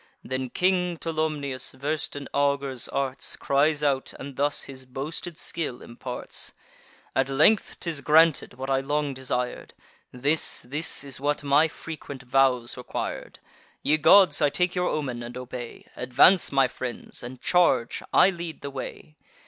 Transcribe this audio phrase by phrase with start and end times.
[0.23, 6.53] Then King Tolumnius, vers'd in augurs' arts, Cries out, and thus his boasted skill imparts:
[7.15, 9.75] "At length 'tis granted, what I long desir'd!
[10.11, 13.37] This, this is what my frequent vows requir'd.
[13.83, 15.85] Ye gods, I take your omen, and obey.
[15.95, 18.01] Advance, my friends, and charge!
[18.11, 19.17] I lead the way.